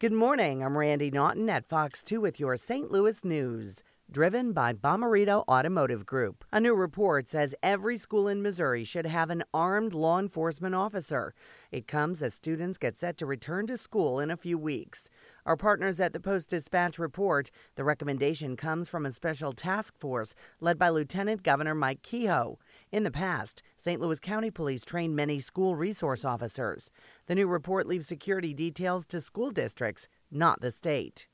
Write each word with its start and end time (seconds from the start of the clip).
Good 0.00 0.12
morning. 0.12 0.64
I'm 0.64 0.76
Randi 0.76 1.08
Naughton 1.08 1.48
at 1.48 1.68
Fox 1.68 2.02
2 2.02 2.20
with 2.20 2.40
your 2.40 2.56
St. 2.56 2.90
Louis 2.90 3.24
news. 3.24 3.84
Driven 4.10 4.52
by 4.52 4.72
Bommarito 4.74 5.42
Automotive 5.48 6.06
Group. 6.06 6.44
A 6.52 6.60
new 6.60 6.76
report 6.76 7.26
says 7.26 7.54
every 7.64 7.96
school 7.96 8.28
in 8.28 8.42
Missouri 8.42 8.84
should 8.84 9.06
have 9.06 9.28
an 9.28 9.42
armed 9.52 9.92
law 9.92 10.20
enforcement 10.20 10.74
officer. 10.74 11.34
It 11.72 11.88
comes 11.88 12.22
as 12.22 12.32
students 12.32 12.78
get 12.78 12.96
set 12.96 13.16
to 13.18 13.26
return 13.26 13.66
to 13.66 13.76
school 13.76 14.20
in 14.20 14.30
a 14.30 14.36
few 14.36 14.56
weeks. 14.56 15.08
Our 15.46 15.56
partners 15.56 16.00
at 16.00 16.12
the 16.12 16.20
Post 16.20 16.50
Dispatch 16.50 16.96
report 16.96 17.50
the 17.74 17.82
recommendation 17.82 18.56
comes 18.56 18.88
from 18.88 19.04
a 19.04 19.10
special 19.10 19.52
task 19.52 19.98
force 19.98 20.36
led 20.60 20.78
by 20.78 20.90
Lieutenant 20.90 21.42
Governor 21.42 21.74
Mike 21.74 22.02
Kehoe. 22.02 22.58
In 22.92 23.02
the 23.02 23.10
past, 23.10 23.64
St. 23.76 24.00
Louis 24.00 24.20
County 24.20 24.50
Police 24.50 24.84
trained 24.84 25.16
many 25.16 25.40
school 25.40 25.74
resource 25.74 26.24
officers. 26.24 26.92
The 27.26 27.34
new 27.34 27.48
report 27.48 27.86
leaves 27.86 28.06
security 28.06 28.54
details 28.54 29.06
to 29.06 29.20
school 29.20 29.50
districts, 29.50 30.06
not 30.30 30.60
the 30.60 30.70
state. 30.70 31.26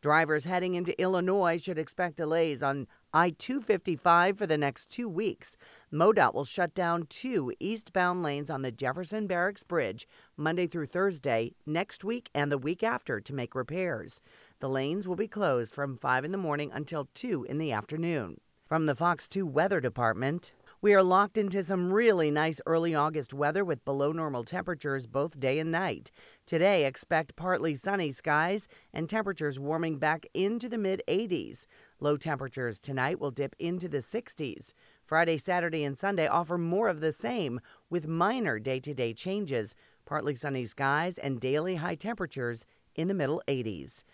Drivers 0.00 0.44
heading 0.44 0.74
into 0.74 1.00
Illinois 1.00 1.60
should 1.60 1.78
expect 1.78 2.16
delays 2.16 2.62
on 2.62 2.86
I 3.14 3.30
255 3.30 4.36
for 4.36 4.46
the 4.46 4.58
next 4.58 4.90
two 4.90 5.08
weeks. 5.08 5.56
MoDOT 5.92 6.34
will 6.34 6.44
shut 6.44 6.74
down 6.74 7.06
two 7.08 7.52
eastbound 7.58 8.22
lanes 8.22 8.50
on 8.50 8.62
the 8.62 8.70
Jefferson 8.70 9.26
Barracks 9.26 9.62
Bridge 9.62 10.06
Monday 10.36 10.66
through 10.66 10.86
Thursday 10.86 11.54
next 11.64 12.04
week 12.04 12.28
and 12.34 12.52
the 12.52 12.58
week 12.58 12.82
after 12.82 13.20
to 13.20 13.34
make 13.34 13.54
repairs. 13.54 14.20
The 14.60 14.68
lanes 14.68 15.08
will 15.08 15.16
be 15.16 15.28
closed 15.28 15.74
from 15.74 15.96
5 15.96 16.24
in 16.26 16.32
the 16.32 16.38
morning 16.38 16.70
until 16.74 17.08
2 17.14 17.44
in 17.44 17.58
the 17.58 17.72
afternoon. 17.72 18.40
From 18.66 18.86
the 18.86 18.94
Fox 18.94 19.28
2 19.28 19.46
Weather 19.46 19.80
Department, 19.80 20.52
we 20.82 20.92
are 20.92 21.02
locked 21.02 21.38
into 21.38 21.62
some 21.62 21.92
really 21.92 22.30
nice 22.30 22.60
early 22.66 22.94
August 22.94 23.32
weather 23.32 23.64
with 23.64 23.84
below 23.84 24.12
normal 24.12 24.44
temperatures 24.44 25.06
both 25.06 25.40
day 25.40 25.58
and 25.58 25.72
night. 25.72 26.10
Today, 26.44 26.84
expect 26.84 27.34
partly 27.34 27.74
sunny 27.74 28.10
skies 28.10 28.68
and 28.92 29.08
temperatures 29.08 29.58
warming 29.58 29.98
back 29.98 30.26
into 30.34 30.68
the 30.68 30.78
mid 30.78 31.02
80s. 31.08 31.66
Low 31.98 32.16
temperatures 32.16 32.78
tonight 32.78 33.18
will 33.18 33.30
dip 33.30 33.56
into 33.58 33.88
the 33.88 33.98
60s. 33.98 34.72
Friday, 35.02 35.38
Saturday, 35.38 35.82
and 35.82 35.96
Sunday 35.96 36.26
offer 36.26 36.58
more 36.58 36.88
of 36.88 37.00
the 37.00 37.12
same 37.12 37.60
with 37.88 38.06
minor 38.06 38.58
day 38.58 38.80
to 38.80 38.92
day 38.92 39.14
changes, 39.14 39.74
partly 40.04 40.34
sunny 40.34 40.66
skies, 40.66 41.16
and 41.16 41.40
daily 41.40 41.76
high 41.76 41.94
temperatures 41.94 42.66
in 42.94 43.08
the 43.08 43.14
middle 43.14 43.42
80s. 43.48 44.04